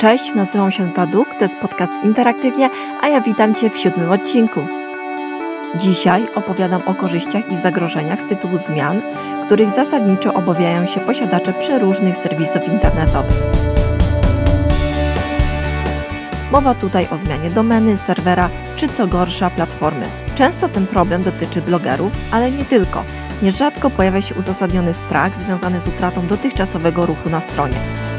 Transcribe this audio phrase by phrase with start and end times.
[0.00, 4.60] Cześć, nazywam się Taduk, to jest podcast Interaktywnie, a ja witam Cię w siódmym odcinku.
[5.74, 9.02] Dzisiaj opowiadam o korzyściach i zagrożeniach z tytułu zmian,
[9.46, 13.36] których zasadniczo obawiają się posiadacze przeróżnych serwisów internetowych.
[16.52, 20.06] Mowa tutaj o zmianie domeny, serwera czy co gorsza platformy.
[20.34, 23.04] Często ten problem dotyczy blogerów, ale nie tylko.
[23.42, 28.09] Nierzadko pojawia się uzasadniony strach związany z utratą dotychczasowego ruchu na stronie.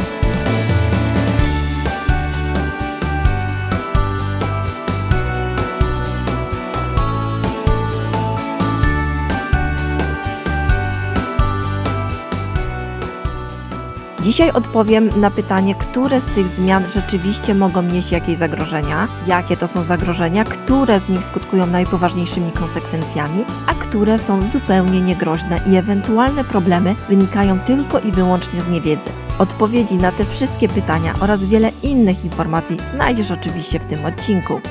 [14.31, 19.67] Dzisiaj odpowiem na pytanie, które z tych zmian rzeczywiście mogą nieść jakieś zagrożenia, jakie to
[19.67, 26.43] są zagrożenia, które z nich skutkują najpoważniejszymi konsekwencjami, a które są zupełnie niegroźne i ewentualne
[26.43, 29.09] problemy wynikają tylko i wyłącznie z niewiedzy.
[29.39, 34.61] Odpowiedzi na te wszystkie pytania oraz wiele innych informacji znajdziesz oczywiście w tym odcinku.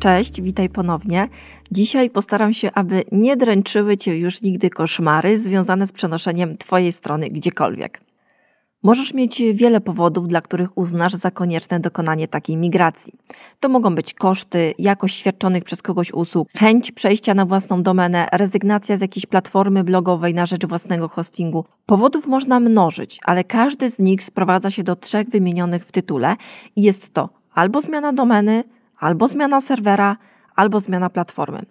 [0.00, 1.28] Cześć, witaj ponownie.
[1.70, 7.28] Dzisiaj postaram się, aby nie dręczyły Cię już nigdy koszmary związane z przenoszeniem Twojej strony
[7.28, 8.00] gdziekolwiek.
[8.82, 13.12] Możesz mieć wiele powodów, dla których uznasz za konieczne dokonanie takiej migracji.
[13.60, 18.96] To mogą być koszty, jakość świadczonych przez kogoś usług, chęć przejścia na własną domenę, rezygnacja
[18.96, 21.64] z jakiejś platformy blogowej na rzecz własnego hostingu.
[21.86, 26.36] Powodów można mnożyć, ale każdy z nich sprowadza się do trzech wymienionych w tytule
[26.76, 28.64] i jest to albo zmiana domeny,
[29.00, 30.16] albo zmiana serwera,
[30.56, 31.62] albo zmiana platformy.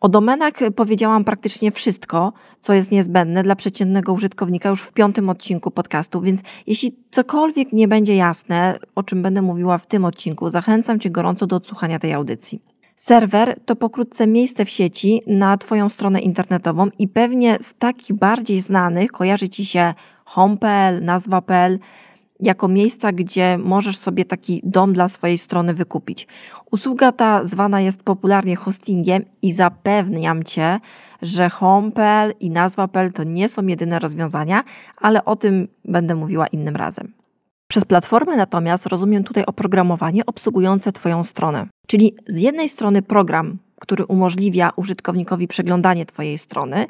[0.00, 5.70] O domenach powiedziałam praktycznie wszystko, co jest niezbędne dla przeciętnego użytkownika już w piątym odcinku
[5.70, 11.00] podcastu, więc jeśli cokolwiek nie będzie jasne, o czym będę mówiła w tym odcinku, zachęcam
[11.00, 12.62] Cię gorąco do odsłuchania tej audycji.
[12.96, 18.60] Serwer to pokrótce miejsce w sieci na Twoją stronę internetową i pewnie z takich bardziej
[18.60, 19.94] znanych kojarzy Ci się
[20.24, 21.78] home.pl, nazwa.pl,
[22.42, 26.28] jako miejsca, gdzie możesz sobie taki dom dla swojej strony wykupić.
[26.70, 30.80] Usługa ta zwana jest popularnie hostingiem i zapewniam Cię,
[31.22, 34.64] że home.pl i nazwa.pl to nie są jedyne rozwiązania,
[34.96, 37.12] ale o tym będę mówiła innym razem.
[37.68, 41.66] Przez platformę natomiast rozumiem tutaj oprogramowanie obsługujące Twoją stronę.
[41.86, 46.86] Czyli z jednej strony program, który umożliwia użytkownikowi przeglądanie Twojej strony,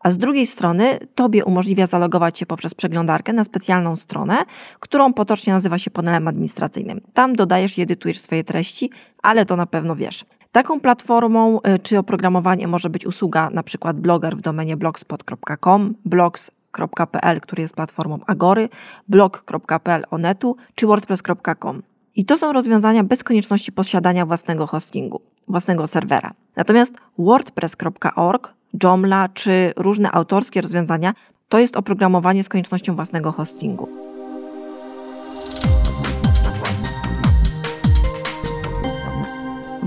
[0.00, 4.44] a z drugiej strony Tobie umożliwia zalogować się poprzez przeglądarkę na specjalną stronę,
[4.80, 7.00] którą potocznie nazywa się panelem administracyjnym.
[7.14, 8.90] Tam dodajesz i edytujesz swoje treści,
[9.22, 10.24] ale to na pewno wiesz.
[10.52, 17.62] Taką platformą y, czy oprogramowaniem może być usługa przykład bloger w domenie blogspot.com, blogs.pl, który
[17.62, 18.68] jest platformą Agory,
[19.08, 21.82] blog.pl Onetu czy wordpress.com.
[22.14, 26.32] I to są rozwiązania bez konieczności posiadania własnego hostingu, własnego serwera.
[26.56, 31.14] Natomiast wordpress.org, Joomla czy różne autorskie rozwiązania
[31.48, 34.11] to jest oprogramowanie z koniecznością własnego hostingu.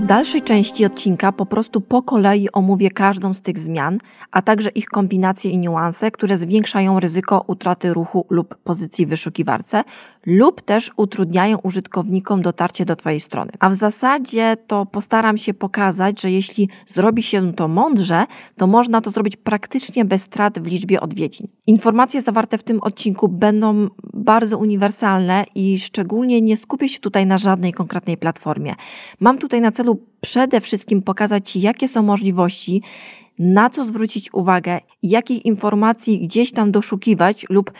[0.06, 3.98] Dalszej części odcinka po prostu po kolei omówię każdą z tych zmian,
[4.30, 9.84] a także ich kombinacje i niuanse, które zwiększają ryzyko utraty ruchu lub pozycji w wyszukiwarce,
[10.26, 13.50] lub też utrudniają użytkownikom dotarcie do Twojej strony.
[13.60, 19.00] A w zasadzie to postaram się pokazać, że jeśli zrobi się to mądrze, to można
[19.00, 21.46] to zrobić praktycznie bez strat w liczbie odwiedzin.
[21.66, 27.38] Informacje zawarte w tym odcinku będą bardzo uniwersalne i szczególnie nie skupię się tutaj na
[27.38, 28.74] żadnej konkretnej platformie.
[29.20, 32.82] Mam tutaj na celu przede wszystkim pokazać Ci, jakie są możliwości,
[33.38, 37.72] na co zwrócić uwagę, jakich informacji gdzieś tam doszukiwać lub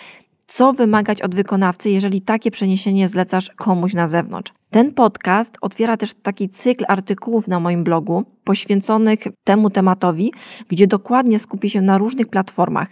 [0.47, 4.53] co wymagać od wykonawcy, jeżeli takie przeniesienie zlecasz komuś na zewnątrz.
[4.71, 10.33] Ten podcast otwiera też taki cykl artykułów na moim blogu poświęconych temu tematowi,
[10.69, 12.89] gdzie dokładnie skupi się na różnych platformach.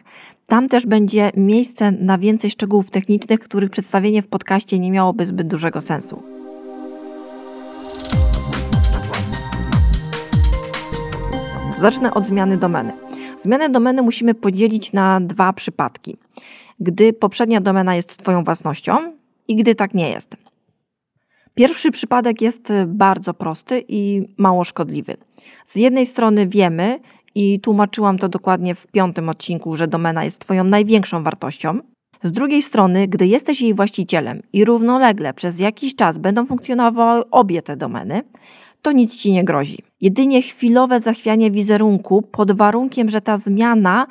[0.47, 5.49] Tam też będzie miejsce na więcej szczegółów technicznych, których przedstawienie w podcaście nie miałoby zbyt
[5.49, 6.44] dużego sensu.
[11.85, 12.93] Zacznę od zmiany domeny.
[13.37, 16.17] Zmianę domeny musimy podzielić na dwa przypadki.
[16.81, 19.13] Gdy poprzednia domena jest Twoją własnością
[19.49, 20.37] i gdy tak nie jest.
[21.55, 25.17] Pierwszy przypadek jest bardzo prosty i mało szkodliwy.
[25.65, 27.01] Z jednej strony wiemy,
[27.35, 31.79] i tłumaczyłam to dokładnie w piątym odcinku, że domena jest Twoją największą wartością.
[32.23, 37.63] Z drugiej strony, gdy jesteś jej właścicielem i równolegle przez jakiś czas będą funkcjonowały obie
[37.63, 38.23] te domeny,
[38.85, 39.79] to nic ci nie grozi.
[40.01, 44.07] Jedynie chwilowe zachwianie wizerunku pod warunkiem, że ta zmiana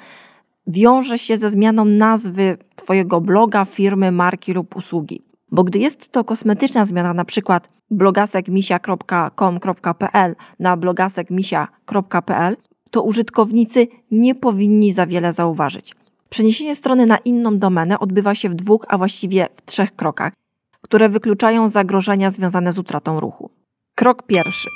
[0.67, 5.21] wiąże się ze zmianą nazwy Twojego bloga, firmy, marki lub usługi.
[5.51, 12.57] Bo gdy jest to kosmetyczna zmiana, na przykład blogasekmisia.com.pl na blogasekmisia.pl,
[12.91, 15.95] to użytkownicy nie powinni za wiele zauważyć.
[16.29, 20.33] Przeniesienie strony na inną domenę odbywa się w dwóch, a właściwie w trzech krokach,
[20.81, 23.62] które wykluczają zagrożenia związane z utratą ruchu.
[23.95, 24.69] Krok pierwszy.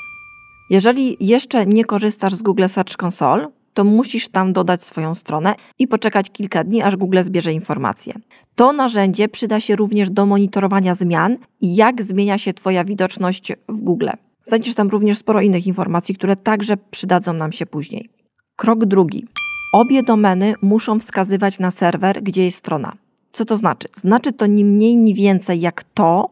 [0.69, 5.87] Jeżeli jeszcze nie korzystasz z Google Search Console, to musisz tam dodać swoją stronę i
[5.87, 8.13] poczekać kilka dni, aż Google zbierze informacje.
[8.55, 13.81] To narzędzie przyda się również do monitorowania zmian i jak zmienia się Twoja widoczność w
[13.81, 14.09] Google.
[14.43, 18.09] Znajdziesz tam również sporo innych informacji, które także przydadzą nam się później.
[18.55, 19.25] Krok drugi.
[19.73, 22.93] Obie domeny muszą wskazywać na serwer, gdzie jest strona.
[23.31, 23.87] Co to znaczy?
[23.95, 26.29] Znaczy to ni mniej, ni więcej jak to,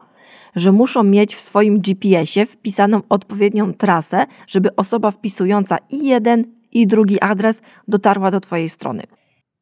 [0.56, 6.86] że muszą mieć w swoim GPS-ie wpisaną odpowiednią trasę, żeby osoba wpisująca i jeden, i
[6.86, 9.02] drugi adres dotarła do Twojej strony.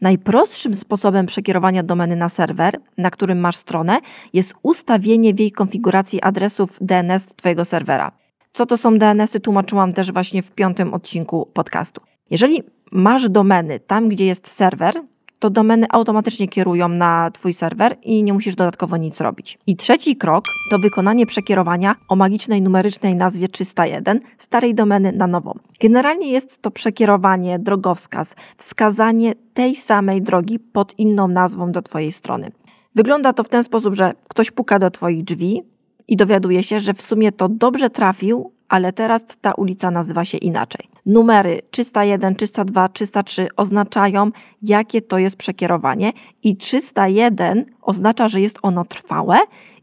[0.00, 4.00] Najprostszym sposobem przekierowania domeny na serwer, na którym masz stronę,
[4.32, 8.12] jest ustawienie w jej konfiguracji adresów DNS Twojego serwera.
[8.52, 12.00] Co to są DNS-y, tłumaczyłam też właśnie w piątym odcinku podcastu.
[12.30, 12.62] Jeżeli
[12.92, 15.02] masz domeny tam, gdzie jest serwer,
[15.38, 19.58] to domeny automatycznie kierują na Twój serwer i nie musisz dodatkowo nic robić.
[19.66, 25.58] I trzeci krok to wykonanie przekierowania o magicznej numerycznej nazwie 301 starej domeny na nową.
[25.80, 32.52] Generalnie jest to przekierowanie, drogowskaz, wskazanie tej samej drogi pod inną nazwą do Twojej strony.
[32.94, 35.62] Wygląda to w ten sposób, że ktoś puka do Twoich drzwi
[36.08, 40.38] i dowiaduje się, że w sumie to dobrze trafił, ale teraz ta ulica nazywa się
[40.38, 40.88] inaczej.
[41.06, 44.30] Numery 301, 302, 303 oznaczają,
[44.62, 46.12] jakie to jest przekierowanie,
[46.42, 49.38] i 301 oznacza, że jest ono trwałe,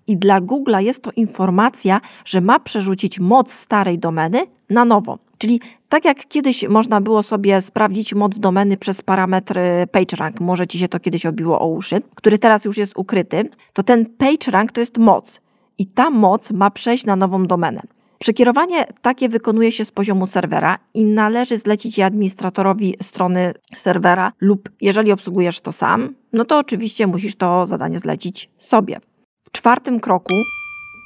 [0.08, 5.18] i dla Google jest to informacja, że ma przerzucić moc starej domeny na nową.
[5.38, 9.60] Czyli tak jak kiedyś można było sobie sprawdzić moc domeny przez parametr
[9.92, 13.84] PageRank, może ci się to kiedyś obiło o uszy, który teraz już jest ukryty, to
[13.84, 15.42] ten PageRank to jest moc
[15.78, 17.82] i ta moc ma przejść na nową domenę.
[18.22, 24.70] Przekierowanie takie wykonuje się z poziomu serwera i należy zlecić je administratorowi strony serwera lub
[24.82, 29.00] jeżeli obsługujesz to sam, no to oczywiście musisz to zadanie zlecić sobie.
[29.42, 30.34] W czwartym kroku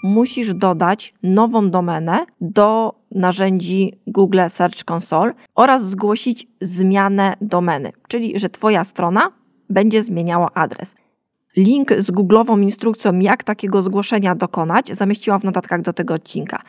[0.04, 8.50] musisz dodać nową domenę do narzędzi Google Search Console oraz zgłosić zmianę domeny, czyli że
[8.50, 9.32] Twoja strona
[9.70, 10.96] będzie zmieniała adres.
[11.58, 16.62] Link z Google'ową instrukcją, jak takiego zgłoszenia dokonać, zamieściłam w notatkach do tego odcinka.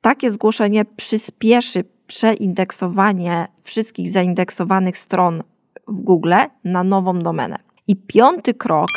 [0.00, 5.42] Takie zgłoszenie przyspieszy przeindeksowanie wszystkich zaindeksowanych stron
[5.88, 6.34] w Google
[6.64, 7.56] na nową domenę.
[7.86, 8.88] I piąty krok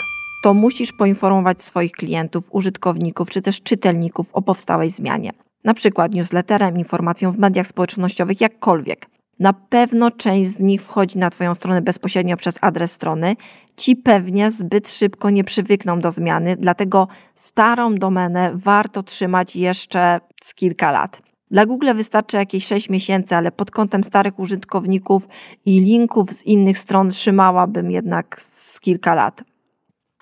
[0.43, 5.31] to musisz poinformować swoich klientów, użytkowników czy też czytelników o powstałej zmianie.
[5.63, 9.05] Na przykład newsletterem, informacją w mediach społecznościowych, jakkolwiek.
[9.41, 13.35] Na pewno część z nich wchodzi na Twoją stronę bezpośrednio przez adres strony.
[13.77, 20.53] Ci pewnie zbyt szybko nie przywykną do zmiany, dlatego starą domenę warto trzymać jeszcze z
[20.53, 21.21] kilka lat.
[21.51, 25.27] Dla Google wystarczy jakieś 6 miesięcy, ale pod kątem starych użytkowników
[25.65, 29.43] i linków z innych stron trzymałabym jednak z kilka lat.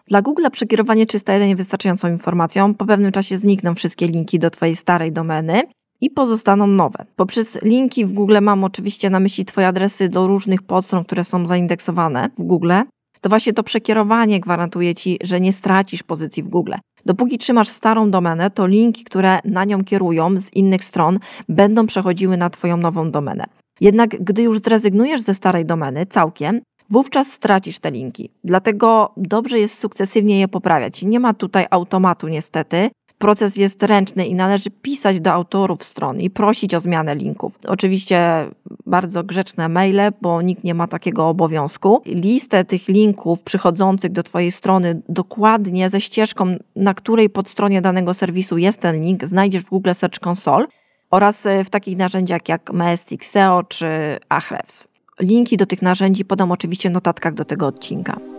[0.08, 2.74] Dla Google przekierowanie 301 jest wystarczającą informacją.
[2.74, 5.64] Po pewnym czasie znikną wszystkie linki do Twojej starej domeny
[6.02, 7.06] i pozostaną nowe.
[7.16, 11.46] Poprzez linki w Google mam oczywiście na myśli Twoje adresy do różnych podstron, które są
[11.46, 12.72] zaindeksowane w Google.
[13.22, 16.74] To właśnie to przekierowanie gwarantuje Ci, że nie stracisz pozycji w Google.
[17.06, 21.20] Dopóki trzymasz starą domenę, to linki, które na nią kierują z innych stron,
[21.50, 23.46] będą przechodziły na Twoją nową domenę.
[23.82, 28.30] Jednak gdy już zrezygnujesz ze starej domeny całkiem, wówczas stracisz te linki.
[28.44, 31.04] Dlatego dobrze jest sukcesywnie je poprawiać.
[31.04, 36.30] Nie ma tutaj automatu niestety, Proces jest ręczny i należy pisać do autorów stron i
[36.30, 37.60] prosić o zmianę linków.
[37.68, 38.46] Oczywiście
[38.86, 42.02] bardzo grzeczne maile, bo nikt nie ma takiego obowiązku.
[42.06, 48.58] Listę tych linków przychodzących do Twojej strony dokładnie ze ścieżką, na której podstronie danego serwisu
[48.58, 50.68] jest ten link, znajdziesz w Google Search Console
[51.12, 53.88] oraz w takich narzędziach jak Majestic SEO czy
[54.30, 54.88] Ahrefs.
[55.20, 58.39] Linki do tych narzędzi podam oczywiście w notatkach do tego odcinka.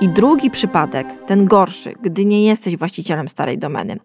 [0.00, 3.96] I drugi przypadek, ten gorszy, gdy nie jesteś właścicielem starej domeny.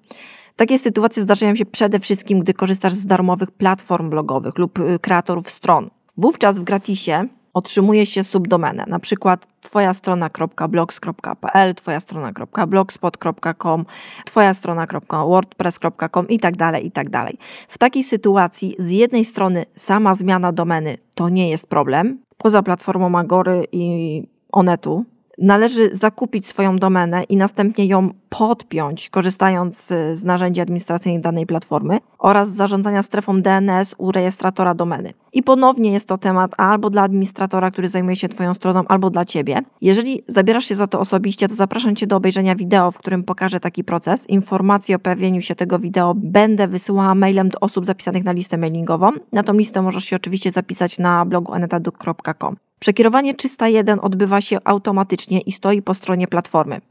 [0.55, 5.49] Takie sytuacje zdarzają się przede wszystkim, gdy korzystasz z darmowych platform blogowych lub y, kreatorów
[5.49, 5.89] stron.
[6.17, 13.85] Wówczas w gratisie otrzymuje się subdomenę, na przykład twoja strona.blogs.pl, twoja strona.blogspot.com,
[14.25, 17.37] twoja strona.wordpress.com i tak dalej, i tak dalej.
[17.67, 23.19] W takiej sytuacji z jednej strony sama zmiana domeny to nie jest problem, poza platformą
[23.19, 25.05] Agory i Onetu,
[25.37, 32.49] należy zakupić swoją domenę i następnie ją podpiąć, korzystając z narzędzi administracyjnych danej platformy oraz
[32.49, 35.13] zarządzania strefą DNS u rejestratora domeny.
[35.33, 39.25] I ponownie jest to temat albo dla administratora, który zajmuje się Twoją stroną, albo dla
[39.25, 39.61] Ciebie.
[39.81, 43.59] Jeżeli zabierasz się za to osobiście, to zapraszam Cię do obejrzenia wideo, w którym pokażę
[43.59, 44.29] taki proces.
[44.29, 49.11] Informacje o pojawieniu się tego wideo będę wysyłała mailem do osób zapisanych na listę mailingową.
[49.31, 52.55] Na tą listę możesz się oczywiście zapisać na blogu anetaduk.com.
[52.79, 56.81] Przekierowanie 301 odbywa się automatycznie i stoi po stronie platformy.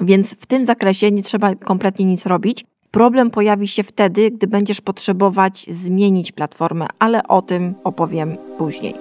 [0.00, 2.64] Więc w tym zakresie nie trzeba kompletnie nic robić.
[2.90, 8.94] Problem pojawi się wtedy, gdy będziesz potrzebować zmienić platformę, ale o tym opowiem później.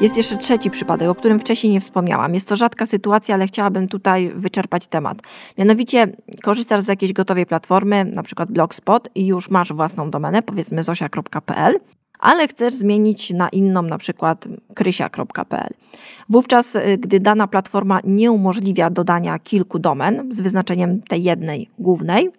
[0.00, 2.34] Jest jeszcze trzeci przypadek, o którym wcześniej nie wspomniałam.
[2.34, 5.22] Jest to rzadka sytuacja, ale chciałabym tutaj wyczerpać temat.
[5.58, 10.84] Mianowicie korzystasz z jakiejś gotowej platformy, na przykład Blogspot i już masz własną domenę, powiedzmy
[10.84, 11.80] zosia.pl
[12.20, 15.74] ale chcesz zmienić na inną, na przykład krysia.pl.
[16.28, 22.30] Wówczas, y, gdy dana platforma nie umożliwia dodania kilku domen z wyznaczeniem tej jednej głównej,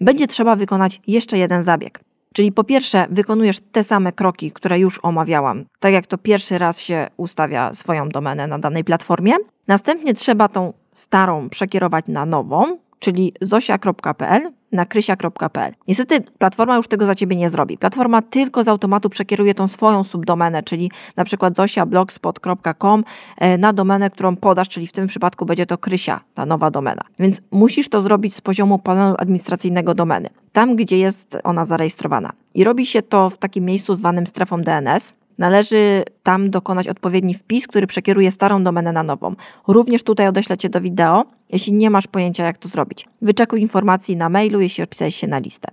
[0.00, 2.00] będzie trzeba wykonać jeszcze jeden zabieg.
[2.34, 6.80] Czyli po pierwsze, wykonujesz te same kroki, które już omawiałam, tak jak to pierwszy raz
[6.80, 9.32] się ustawia swoją domenę na danej platformie.
[9.68, 15.74] Następnie trzeba tą starą przekierować na nową, czyli zosia.pl na krysia.pl.
[15.88, 17.78] Niestety platforma już tego za ciebie nie zrobi.
[17.78, 23.04] Platforma tylko z automatu przekieruje tą swoją subdomenę, czyli na przykład zosiablogspot.com
[23.36, 27.02] e, na domenę, którą podasz, czyli w tym przypadku będzie to krysia, ta nowa domena.
[27.18, 32.32] Więc musisz to zrobić z poziomu panelu administracyjnego domeny, tam gdzie jest ona zarejestrowana.
[32.54, 35.14] I robi się to w takim miejscu zwanym strefą DNS.
[35.38, 39.34] Należy tam dokonać odpowiedni wpis, który przekieruje starą domenę na nową.
[39.68, 43.08] Również tutaj odeślę Cię do wideo, jeśli nie masz pojęcia, jak to zrobić.
[43.22, 45.68] Wyczekuj informacji na mailu, jeśli odpisałeś się na listę.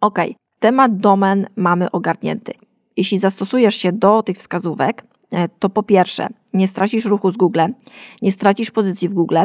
[0.00, 0.18] Ok,
[0.58, 2.52] temat domen mamy ogarnięty.
[2.96, 5.04] Jeśli zastosujesz się do tych wskazówek,
[5.34, 7.60] E, to po pierwsze, nie stracisz ruchu z Google,
[8.22, 9.38] nie stracisz pozycji w Google,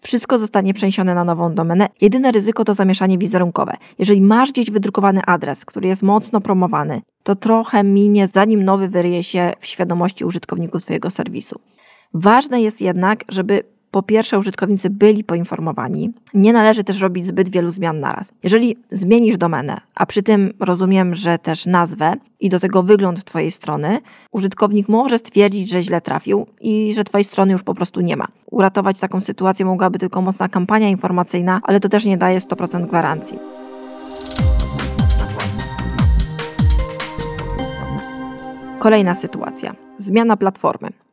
[0.00, 1.88] wszystko zostanie przeniesione na nową domenę.
[2.00, 3.76] Jedyne ryzyko to zamieszanie wizerunkowe.
[3.98, 9.22] Jeżeli masz gdzieś wydrukowany adres, który jest mocno promowany, to trochę minie, zanim nowy wyryje
[9.22, 11.60] się w świadomości użytkowników Twojego serwisu.
[12.14, 13.62] Ważne jest jednak, żeby
[13.94, 16.12] po pierwsze użytkownicy byli poinformowani.
[16.34, 18.32] Nie należy też robić zbyt wielu zmian naraz.
[18.42, 23.50] Jeżeli zmienisz domenę, a przy tym rozumiem, że też nazwę i do tego wygląd Twojej
[23.50, 23.98] strony,
[24.32, 28.28] użytkownik może stwierdzić, że źle trafił i że Twojej strony już po prostu nie ma.
[28.50, 33.38] Uratować taką sytuację mogłaby tylko mocna kampania informacyjna, ale to też nie daje 100% gwarancji.
[38.78, 39.74] Kolejna sytuacja.
[39.96, 41.03] Zmiana platformy.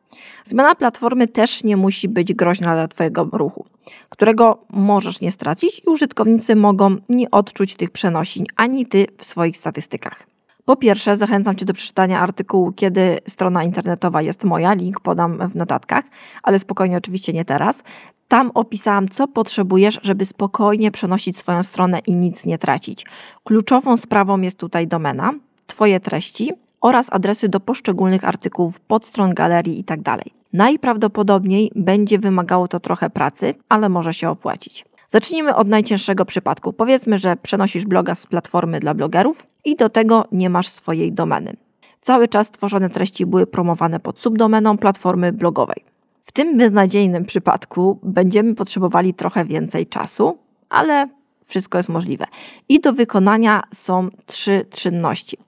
[0.44, 3.66] Zmiana platformy też nie musi być groźna dla Twojego ruchu,
[4.08, 9.56] którego możesz nie stracić i użytkownicy mogą nie odczuć tych przenosin, ani Ty w swoich
[9.56, 10.26] statystykach.
[10.64, 15.56] Po pierwsze, zachęcam Cię do przeczytania artykułu, kiedy strona internetowa jest moja, link podam w
[15.56, 16.04] notatkach,
[16.42, 17.82] ale spokojnie, oczywiście nie teraz.
[18.28, 23.06] Tam opisałam, co potrzebujesz, żeby spokojnie przenosić swoją stronę i nic nie tracić.
[23.44, 25.32] Kluczową sprawą jest tutaj domena,
[25.66, 30.02] Twoje treści oraz adresy do poszczególnych artykułów, podstron galerii itd.
[30.02, 30.20] Tak
[30.52, 34.84] Najprawdopodobniej będzie wymagało to trochę pracy, ale może się opłacić.
[35.08, 36.72] Zacznijmy od najcięższego przypadku.
[36.72, 41.56] Powiedzmy, że przenosisz bloga z platformy dla blogerów i do tego nie masz swojej domeny.
[42.00, 45.84] Cały czas tworzone treści były promowane pod subdomeną platformy blogowej.
[46.24, 51.08] W tym beznadziejnym przypadku będziemy potrzebowali trochę więcej czasu, ale
[51.52, 52.24] wszystko jest możliwe.
[52.68, 55.38] I do wykonania są trzy czynności.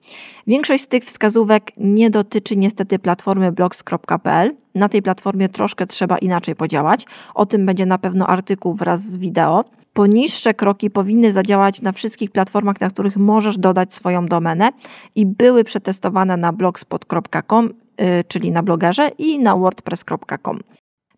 [0.47, 4.55] Większość z tych wskazówek nie dotyczy niestety platformy blogs.pl.
[4.75, 7.05] Na tej platformie troszkę trzeba inaczej podziałać.
[7.35, 9.63] O tym będzie na pewno artykuł wraz z wideo.
[9.93, 14.69] Poniższe kroki powinny zadziałać na wszystkich platformach, na których możesz dodać swoją domenę
[15.15, 17.69] i były przetestowane na blogspot.com,
[17.99, 20.59] yy, czyli na blogerze i na wordpress.com.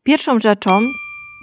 [0.03, 0.79] Pierwszą rzeczą,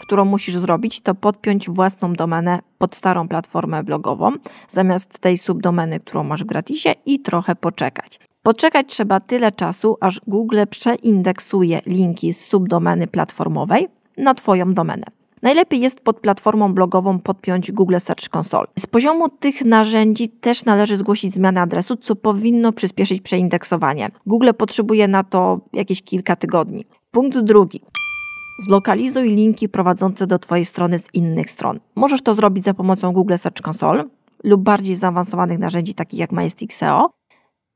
[0.00, 4.32] którą musisz zrobić, to podpiąć własną domenę pod starą platformę blogową,
[4.68, 8.20] zamiast tej subdomeny, którą masz w gratisie i trochę poczekać.
[8.42, 15.04] Poczekać trzeba tyle czasu, aż Google przeindeksuje linki z subdomeny platformowej na Twoją domenę.
[15.42, 18.66] Najlepiej jest pod platformą blogową podpiąć Google Search Console.
[18.78, 24.10] Z poziomu tych narzędzi też należy zgłosić zmianę adresu, co powinno przyspieszyć przeindeksowanie.
[24.26, 26.84] Google potrzebuje na to jakieś kilka tygodni.
[27.10, 27.80] Punkt drugi.
[28.58, 31.80] Zlokalizuj linki prowadzące do Twojej strony z innych stron.
[31.94, 34.04] Możesz to zrobić za pomocą Google Search Console
[34.44, 37.10] lub bardziej zaawansowanych narzędzi takich jak Majestic SEO.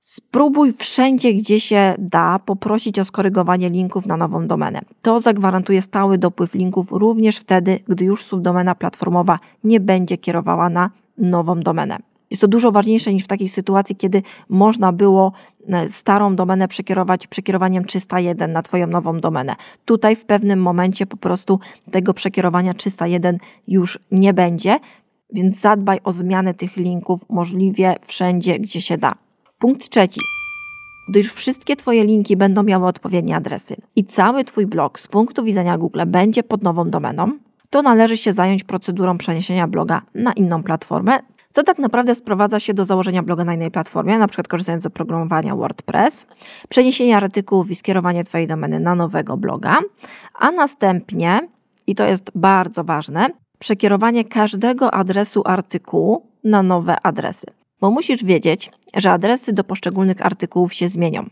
[0.00, 4.80] Spróbuj wszędzie, gdzie się da, poprosić o skorygowanie linków na nową domenę.
[5.02, 10.90] To zagwarantuje stały dopływ linków również wtedy, gdy już subdomena platformowa nie będzie kierowała na
[11.18, 11.98] nową domenę.
[12.30, 15.32] Jest to dużo ważniejsze niż w takiej sytuacji, kiedy można było
[15.68, 19.56] e, starą domenę przekierować przekierowaniem 301 na Twoją nową domenę.
[19.84, 24.78] Tutaj w pewnym momencie po prostu tego przekierowania 301 już nie będzie,
[25.32, 29.14] więc zadbaj o zmianę tych linków możliwie wszędzie, gdzie się da.
[29.58, 30.20] Punkt trzeci
[31.08, 35.78] gdyż wszystkie Twoje linki będą miały odpowiednie adresy i cały Twój blog z punktu widzenia
[35.78, 37.38] Google będzie pod nową domeną,
[37.70, 41.18] to należy się zająć procedurą przeniesienia bloga na inną platformę,
[41.52, 45.56] co tak naprawdę sprowadza się do założenia bloga na innej platformie, przykład korzystając z oprogramowania
[45.56, 46.26] WordPress,
[46.68, 49.78] przeniesienia artykułów i skierowanie Twojej domeny na nowego bloga,
[50.34, 51.40] a następnie,
[51.86, 57.46] i to jest bardzo ważne, przekierowanie każdego adresu artykułu na nowe adresy.
[57.80, 61.30] Bo musisz wiedzieć, że adresy do poszczególnych artykułów się zmienią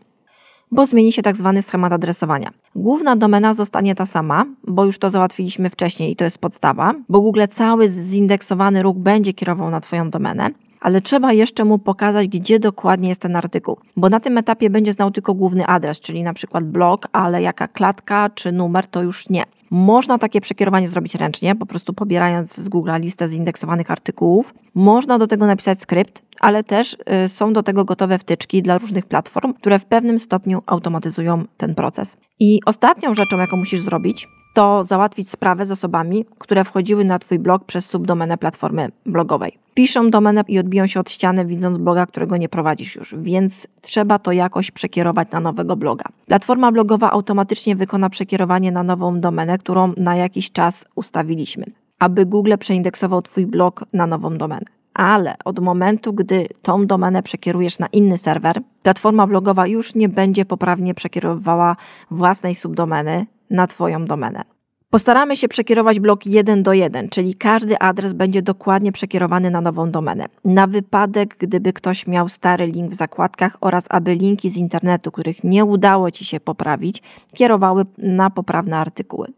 [0.71, 2.51] bo zmieni się tak zwany schemat adresowania.
[2.75, 7.21] Główna domena zostanie ta sama, bo już to załatwiliśmy wcześniej i to jest podstawa, bo
[7.21, 12.59] Google cały zindeksowany ruch będzie kierował na Twoją domenę, ale trzeba jeszcze mu pokazać, gdzie
[12.59, 16.35] dokładnie jest ten artykuł, bo na tym etapie będzie znał tylko główny adres, czyli na
[16.35, 19.45] przykład blog, ale jaka klatka czy numer to już nie.
[19.71, 24.55] Można takie przekierowanie zrobić ręcznie, po prostu pobierając z Google listę zindeksowanych artykułów.
[24.75, 29.07] Można do tego napisać skrypt, ale też y, są do tego gotowe wtyczki dla różnych
[29.07, 32.17] platform, które w pewnym stopniu automatyzują ten proces.
[32.41, 37.39] I ostatnią rzeczą, jaką musisz zrobić, to załatwić sprawę z osobami, które wchodziły na Twój
[37.39, 39.59] blog przez subdomenę platformy blogowej.
[39.75, 44.19] Piszą domenę i odbiją się od ściany, widząc bloga, którego nie prowadzisz już, więc trzeba
[44.19, 46.05] to jakoś przekierować na nowego bloga.
[46.27, 51.65] Platforma blogowa automatycznie wykona przekierowanie na nową domenę, którą na jakiś czas ustawiliśmy,
[51.99, 57.79] aby Google przeindeksował Twój blog na nową domenę ale od momentu, gdy tą domenę przekierujesz
[57.79, 61.77] na inny serwer, platforma blogowa już nie będzie poprawnie przekierowywała
[62.11, 64.45] własnej subdomeny na Twoją domenę.
[64.91, 69.91] Postaramy się przekierować blok 1 do 1, czyli każdy adres będzie dokładnie przekierowany na nową
[69.91, 70.27] domenę.
[70.45, 75.45] Na wypadek, gdyby ktoś miał stary link w zakładkach oraz aby linki z internetu, których
[75.45, 77.03] nie udało Ci się poprawić,
[77.35, 79.29] kierowały na poprawne artykuły.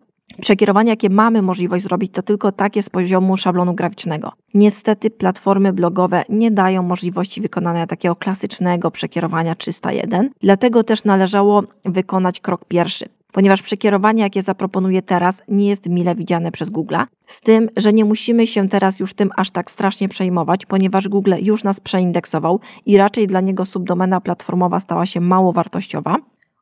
[0.41, 4.33] Przekierowanie, jakie mamy możliwość zrobić, to tylko takie z poziomu szablonu graficznego.
[4.55, 12.41] Niestety platformy blogowe nie dają możliwości wykonania takiego klasycznego przekierowania 301, dlatego też należało wykonać
[12.41, 16.97] krok pierwszy ponieważ przekierowanie, jakie zaproponuję teraz, nie jest mile widziane przez Google.
[17.27, 21.35] Z tym, że nie musimy się teraz już tym aż tak strasznie przejmować, ponieważ Google
[21.43, 26.17] już nas przeindeksował i raczej dla niego subdomena platformowa stała się mało wartościowa.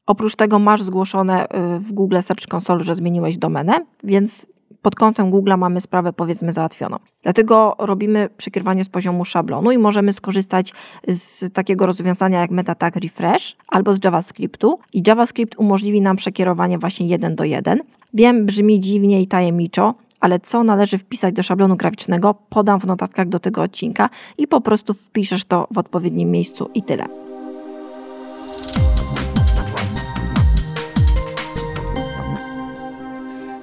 [0.07, 4.47] Oprócz tego masz zgłoszone y, w Google Search Console, że zmieniłeś domenę, więc
[4.87, 6.97] pod kątem Google mamy sprawę powiedzmy załatwioną.
[7.23, 10.73] Dlatego robimy przekierowanie z poziomu szablonu i możemy skorzystać
[11.09, 17.07] z takiego rozwiązania jak MetaTag Refresh albo z JavaScriptu i JavaScript umożliwi nam przekierowanie właśnie
[17.07, 17.81] 1 do 1.
[18.15, 23.29] Wiem, brzmi dziwnie i tajemniczo, ale co należy wpisać do szablonu graficznego, podam w notatkach
[23.29, 27.05] do tego odcinka i po prostu wpiszesz to w odpowiednim miejscu i tyle.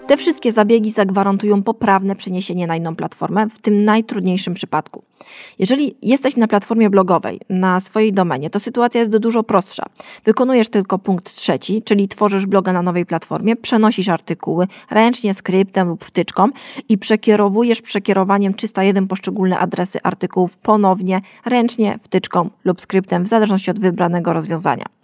[0.07, 5.03] Te wszystkie zabiegi zagwarantują poprawne przeniesienie na inną platformę w tym najtrudniejszym przypadku.
[5.59, 9.85] Jeżeli jesteś na platformie blogowej, na swojej domenie, to sytuacja jest dużo prostsza.
[10.25, 16.05] Wykonujesz tylko punkt trzeci, czyli tworzysz bloga na nowej platformie, przenosisz artykuły ręcznie, skryptem lub
[16.05, 16.49] wtyczką
[16.89, 23.79] i przekierowujesz przekierowaniem 301 poszczególne adresy artykułów ponownie, ręcznie, wtyczką lub skryptem, w zależności od
[23.79, 25.02] wybranego rozwiązania.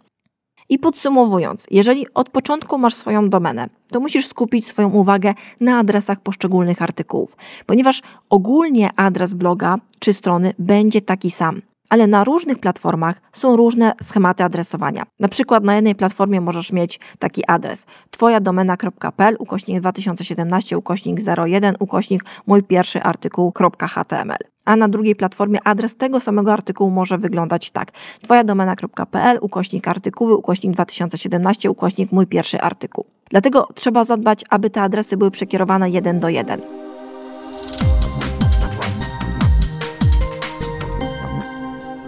[0.69, 6.19] I podsumowując, jeżeli od początku masz swoją domenę, to musisz skupić swoją uwagę na adresach
[6.19, 13.21] poszczególnych artykułów, ponieważ ogólnie adres bloga czy strony będzie taki sam ale na różnych platformach
[13.34, 15.06] są różne schematy adresowania.
[15.19, 21.75] Na przykład na jednej platformie możesz mieć taki adres twoja domena.pl ukośnik 2017 ukośnik 01
[21.80, 24.43] ukośnik mój pierwszy artykuł.html.
[24.65, 27.91] A na drugiej platformie adres tego samego artykułu może wyglądać tak.
[28.21, 33.06] Twoja domena.pl ukośnik artykuły ukośnik 2017 ukośnik mój pierwszy artykuł.
[33.30, 36.88] Dlatego trzeba zadbać, aby te adresy były przekierowane jeden do jeden.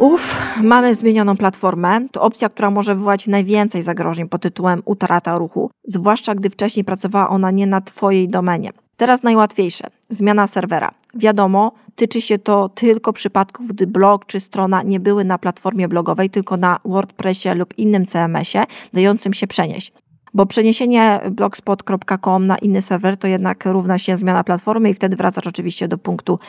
[0.01, 2.07] Uff, mamy zmienioną platformę.
[2.11, 7.29] To opcja, która może wywołać najwięcej zagrożeń pod tytułem utrata ruchu, zwłaszcza gdy wcześniej pracowała
[7.29, 8.69] ona nie na Twojej domenie.
[8.97, 9.87] Teraz najłatwiejsze.
[10.09, 10.91] Zmiana serwera.
[11.15, 16.29] Wiadomo, tyczy się to tylko przypadków, gdy blog czy strona nie były na platformie blogowej,
[16.29, 19.93] tylko na WordPressie lub innym CMS-ie, dającym się przenieść.
[20.33, 25.47] Bo przeniesienie blogspot.com na inny serwer to jednak równa się zmiana platformy i wtedy wracasz
[25.47, 26.39] oczywiście do punktu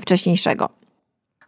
[0.00, 0.68] wcześniejszego.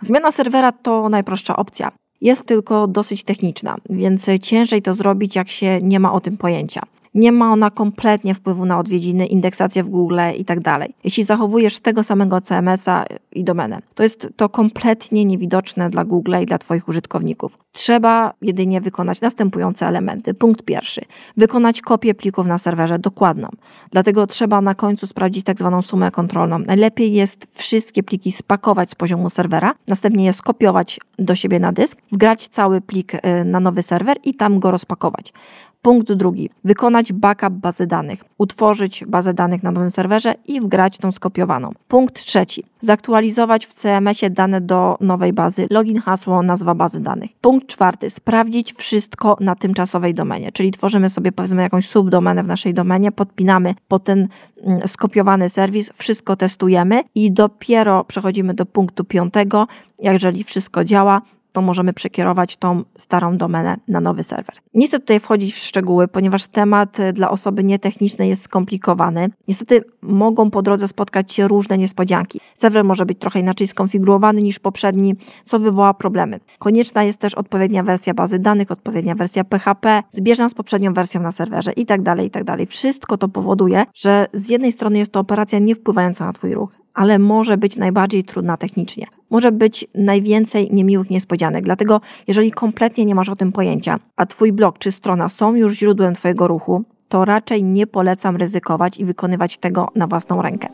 [0.03, 1.93] Zmiana serwera to najprostsza opcja.
[2.21, 6.83] Jest tylko dosyć techniczna, więc ciężej to zrobić, jak się nie ma o tym pojęcia.
[7.15, 10.95] Nie ma ona kompletnie wpływu na odwiedziny, indeksację w Google i tak dalej.
[11.05, 16.47] Jeśli zachowujesz tego samego CMS-a i domenę, to jest to kompletnie niewidoczne dla Google i
[16.47, 17.59] dla Twoich użytkowników.
[17.73, 20.35] Trzeba jedynie wykonać następujące elementy.
[20.35, 21.01] Punkt pierwszy.
[21.37, 23.49] Wykonać kopię plików na serwerze dokładną.
[23.91, 26.59] Dlatego trzeba na końcu sprawdzić tak zwaną sumę kontrolną.
[26.59, 31.99] Najlepiej jest wszystkie pliki spakować z poziomu serwera, następnie je skopiować do siebie na dysk,
[32.13, 35.33] wgrać cały plik y, na nowy serwer i tam go rozpakować.
[35.83, 36.51] Punkt drugi.
[36.65, 38.25] Wykonać backup bazy danych.
[38.39, 41.71] Utworzyć bazę danych na nowym serwerze i wgrać tą skopiowaną.
[41.89, 42.65] Punkt trzeci.
[42.81, 45.67] Zaktualizować w CMS-ie dane do nowej bazy.
[45.71, 47.31] Login, hasło, nazwa bazy danych.
[47.41, 48.11] Punkt czwarty.
[48.11, 50.53] Sprawdzić wszystko na tymczasowej domenie.
[50.53, 54.29] Czyli tworzymy sobie powiedzmy jakąś subdomenę w naszej domenie, podpinamy pod ten
[54.65, 59.67] mm, skopiowany serwis, wszystko testujemy i dopiero przechodzimy do punktu piątego.
[59.99, 64.57] Jeżeli wszystko działa, to możemy przekierować tą starą domenę na nowy serwer.
[64.75, 69.31] Nie chcę tutaj wchodzić w szczegóły, ponieważ temat e, dla osoby nietechnicznej jest skomplikowany.
[69.49, 72.41] Niestety mogą po drodze spotkać się różne niespodzianki.
[72.55, 76.41] Serwer może być trochę inaczej skonfigurowany niż poprzedni, co wywoła problemy.
[76.59, 81.31] Konieczna jest też odpowiednia wersja bazy danych, odpowiednia wersja PHP, zbieżna z poprzednią wersją na
[81.31, 82.45] serwerze itd., tak itd.
[82.45, 86.55] Tak Wszystko to powoduje, że z jednej strony jest to operacja nie wpływająca na Twój
[86.55, 89.07] ruch, ale może być najbardziej trudna technicznie.
[89.31, 91.65] Może być najwięcej niemiłych niespodzianek.
[91.65, 95.75] Dlatego, jeżeli kompletnie nie masz o tym pojęcia, a Twój blog czy strona są już
[95.75, 100.69] źródłem Twojego ruchu, to raczej nie polecam ryzykować i wykonywać tego na własną rękę.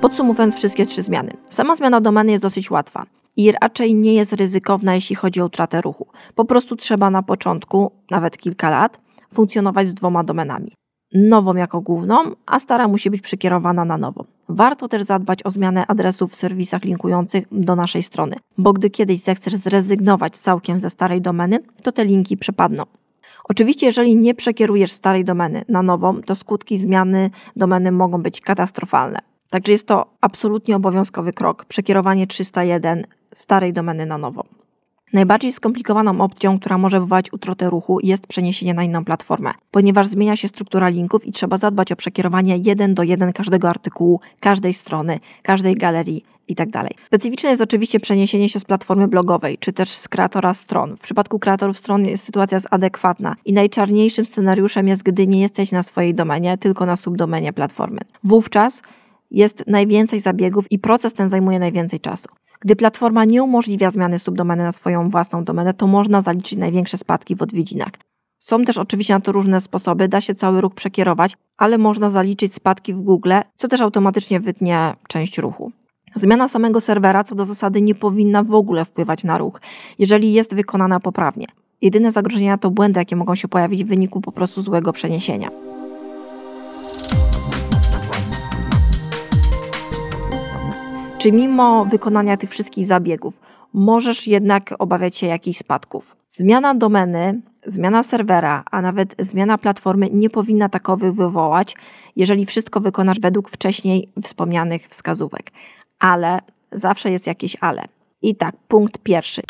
[0.00, 1.32] Podsumowując wszystkie trzy zmiany.
[1.50, 5.80] Sama zmiana domeny jest dosyć łatwa i raczej nie jest ryzykowna, jeśli chodzi o utratę
[5.80, 6.06] ruchu.
[6.34, 9.00] Po prostu trzeba na początku, nawet kilka lat,
[9.34, 10.72] funkcjonować z dwoma domenami.
[11.14, 12.16] Nową jako główną,
[12.46, 14.24] a stara musi być przekierowana na nową.
[14.48, 19.20] Warto też zadbać o zmianę adresów w serwisach linkujących do naszej strony, bo gdy kiedyś
[19.20, 22.84] zechcesz zrezygnować całkiem ze starej domeny, to te linki przepadną.
[23.48, 29.18] Oczywiście, jeżeli nie przekierujesz starej domeny na nową, to skutki zmiany domeny mogą być katastrofalne.
[29.50, 34.42] Także jest to absolutnie obowiązkowy krok przekierowanie 301 starej domeny na nową.
[35.14, 40.36] Najbardziej skomplikowaną opcją, która może wywołać utratę ruchu, jest przeniesienie na inną platformę, ponieważ zmienia
[40.36, 45.20] się struktura linków i trzeba zadbać o przekierowanie jeden do jeden każdego artykułu, każdej strony,
[45.42, 46.72] każdej galerii itd.
[46.72, 50.96] Tak Specyficzne jest oczywiście przeniesienie się z platformy blogowej, czy też z kreatora stron.
[50.96, 55.82] W przypadku kreatorów stron jest sytuacja adekwatna i najczarniejszym scenariuszem jest, gdy nie jesteś na
[55.82, 58.00] swojej domenie, tylko na subdomenie platformy.
[58.24, 58.82] Wówczas
[59.30, 62.28] jest najwięcej zabiegów i proces ten zajmuje najwięcej czasu.
[62.64, 67.36] Gdy platforma nie umożliwia zmiany subdomeny na swoją własną domenę, to można zaliczyć największe spadki
[67.36, 67.92] w odwiedzinach.
[68.38, 72.54] Są też oczywiście na to różne sposoby, da się cały ruch przekierować, ale można zaliczyć
[72.54, 75.72] spadki w Google, co też automatycznie wytnie część ruchu.
[76.14, 79.60] Zmiana samego serwera co do zasady nie powinna w ogóle wpływać na ruch,
[79.98, 81.46] jeżeli jest wykonana poprawnie.
[81.82, 85.48] Jedyne zagrożenia to błędy, jakie mogą się pojawić w wyniku po prostu złego przeniesienia.
[91.24, 93.40] Czy mimo wykonania tych wszystkich zabiegów
[93.72, 96.16] możesz jednak obawiać się jakichś spadków?
[96.28, 101.76] Zmiana domeny, zmiana serwera, a nawet zmiana platformy nie powinna takowych wywołać,
[102.16, 105.50] jeżeli wszystko wykonasz według wcześniej wspomnianych wskazówek.
[105.98, 106.40] Ale
[106.72, 107.82] zawsze jest jakieś ale.
[108.22, 109.42] I tak, punkt pierwszy.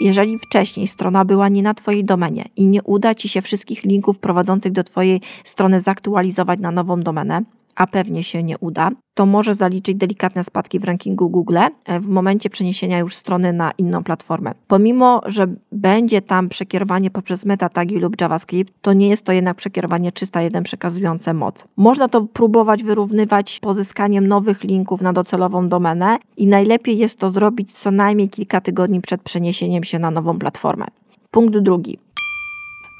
[0.00, 4.18] Jeżeli wcześniej strona była nie na Twojej domenie i nie uda Ci się wszystkich linków
[4.18, 7.42] prowadzących do Twojej strony zaktualizować na nową domenę,
[7.74, 12.08] a pewnie się nie uda, to może zaliczyć delikatne spadki w rankingu Google e, w
[12.08, 14.52] momencie przeniesienia już strony na inną platformę.
[14.66, 20.12] Pomimo, że będzie tam przekierowanie poprzez metatagi lub JavaScript, to nie jest to jednak przekierowanie
[20.12, 21.68] 301 przekazujące moc.
[21.76, 27.72] Można to próbować wyrównywać pozyskaniem nowych linków na docelową domenę i najlepiej jest to zrobić
[27.72, 30.86] co najmniej kilka tygodni przed przeniesieniem się na nową platformę.
[31.30, 31.98] Punkt drugi.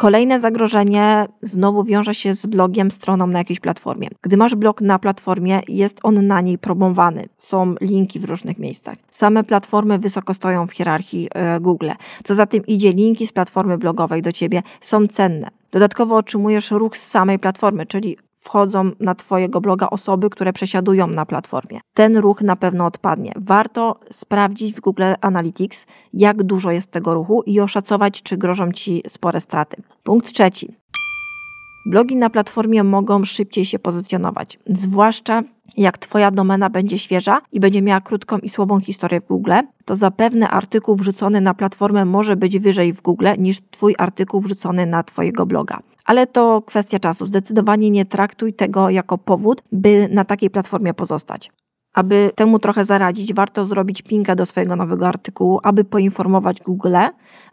[0.00, 4.08] Kolejne zagrożenie znowu wiąże się z blogiem, stroną na jakiejś platformie.
[4.22, 7.28] Gdy masz blog na platformie, jest on na niej promowany.
[7.36, 8.98] Są linki w różnych miejscach.
[9.10, 11.90] Same platformy wysoko stoją w hierarchii e, Google.
[12.24, 15.48] Co za tym idzie, linki z platformy blogowej do ciebie są cenne.
[15.70, 21.26] Dodatkowo otrzymujesz ruch z samej platformy, czyli wchodzą na Twojego bloga osoby, które przesiadują na
[21.26, 21.80] platformie.
[21.94, 23.32] Ten ruch na pewno odpadnie.
[23.36, 29.02] Warto sprawdzić w Google Analytics, jak dużo jest tego ruchu i oszacować, czy grożą Ci
[29.08, 29.82] spore straty.
[30.02, 30.76] Punkt trzeci.
[31.86, 35.42] Blogi na platformie mogą szybciej się pozycjonować, zwłaszcza
[35.76, 39.52] jak Twoja domena będzie świeża i będzie miała krótką i słabą historię w Google,
[39.84, 44.86] to zapewne artykuł wrzucony na platformę może być wyżej w Google niż Twój artykuł wrzucony
[44.86, 47.26] na Twojego bloga ale to kwestia czasu.
[47.26, 51.50] Zdecydowanie nie traktuj tego jako powód, by na takiej platformie pozostać.
[51.94, 56.96] Aby temu trochę zaradzić, warto zrobić pinkę do swojego nowego artykułu, aby poinformować Google,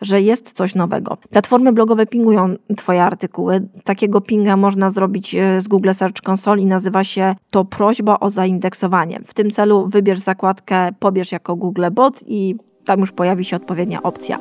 [0.02, 1.18] że jest coś nowego.
[1.30, 3.68] Platformy blogowe pingują Twoje artykuły.
[3.84, 8.30] Takiego pinga można zrobić e, z Google Search Console i nazywa się to prośba o
[8.30, 9.20] zaindeksowanie.
[9.26, 14.04] W tym celu wybierz zakładkę Pobierz jako Google Bot i tam już pojawi się odpowiednia
[14.04, 14.40] opcja.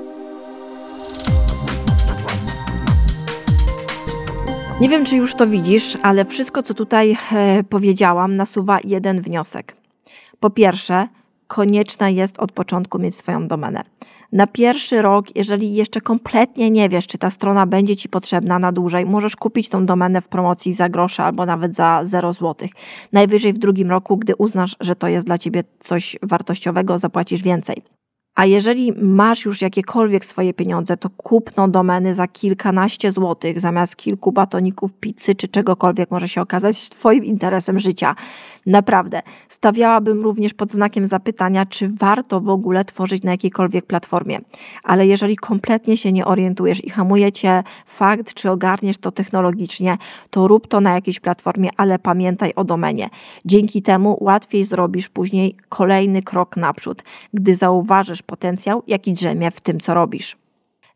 [4.81, 9.86] Nie wiem, czy już to widzisz, ale wszystko, co tutaj e, powiedziałam, nasuwa jeden wniosek.
[10.47, 11.09] Po pierwsze,
[11.47, 13.83] konieczne jest od początku mieć swoją domenę.
[14.33, 18.73] Na pierwszy rok, jeżeli jeszcze kompletnie nie wiesz, czy ta strona będzie Ci potrzebna na
[18.73, 22.69] dłużej, możesz kupić tą domenę w promocji za grosze albo nawet za 0 zł.
[23.13, 27.96] Najwyżej w drugim roku, gdy uznasz, że to jest dla Ciebie coś wartościowego, zapłacisz więcej.
[28.37, 34.33] A jeżeli masz już jakiekolwiek swoje pieniądze, to kupno domeny za kilkanaście złotych zamiast kilku
[34.33, 38.15] batoników pizzy czy czegokolwiek może się okazać Twoim interesem życia.
[38.67, 39.23] Naprawdę.
[39.49, 44.39] Stawiałabym również pod znakiem zapytania, czy warto w ogóle tworzyć na jakiejkolwiek platformie.
[44.85, 49.99] Ale jeżeli kompletnie się nie orientujesz i hamuje Cię fakt, czy ogarniesz to technologicznie,
[50.31, 53.09] to rób to na jakiejś platformie, ale pamiętaj o domenie.
[53.45, 57.03] Dzięki temu łatwiej zrobisz później kolejny krok naprzód,
[57.35, 60.37] gdy zauważysz potencjał, jaki drzemie w tym, co robisz.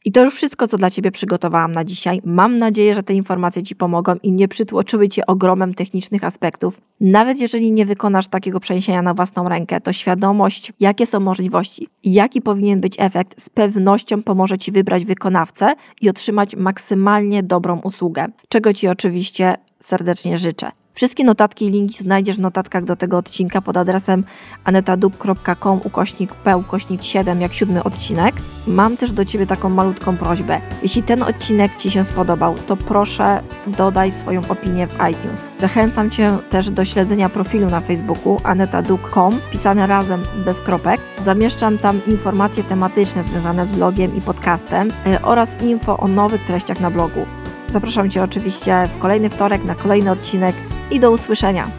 [0.04, 2.20] I to już wszystko, co dla Ciebie przygotowałam na dzisiaj.
[2.24, 6.80] Mam nadzieję, że te informacje Ci pomogą i nie przytłoczyły Cię ogromem technicznych aspektów.
[7.00, 12.12] Nawet jeżeli nie wykonasz takiego przeniesienia na własną rękę, to świadomość, jakie są możliwości i
[12.12, 18.26] jaki powinien być efekt, z pewnością pomoże Ci wybrać wykonawcę i otrzymać maksymalnie dobrą usługę,
[18.48, 20.79] czego Ci oczywiście serdecznie życzę.
[20.94, 24.24] Wszystkie notatki i linki znajdziesz w notatkach do tego odcinka pod adresem
[24.64, 28.35] anetaduk.com ukośnik p ukośnik 7 jak siódmy odcinek.
[28.66, 30.61] Mam też do Ciebie taką malutką prośbę.
[30.83, 35.44] Jeśli ten odcinek Ci się spodobał, to proszę dodaj swoją opinię w iTunes.
[35.57, 41.00] Zachęcam Cię też do śledzenia profilu na Facebooku anetaduk.com pisane razem bez kropek.
[41.22, 46.81] Zamieszczam tam informacje tematyczne związane z blogiem i podcastem e, oraz info o nowych treściach
[46.81, 47.39] na blogu.
[47.70, 50.56] Zapraszam Cię oczywiście w kolejny wtorek na kolejny odcinek
[50.90, 51.70] i do usłyszenia.